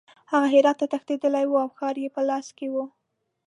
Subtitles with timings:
[0.31, 2.85] هغه هرات ته تښتېدلی وو او ښار یې په لاس کې وو.